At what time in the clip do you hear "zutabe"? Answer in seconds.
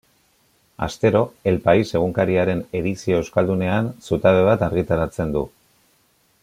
4.09-4.43